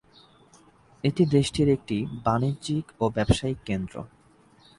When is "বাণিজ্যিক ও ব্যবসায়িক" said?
2.25-3.59